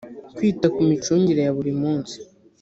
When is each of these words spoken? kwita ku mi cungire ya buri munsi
kwita 0.35 0.67
ku 0.75 0.79
mi 0.87 0.95
cungire 1.03 1.41
ya 1.43 1.53
buri 1.57 1.73
munsi 1.81 2.15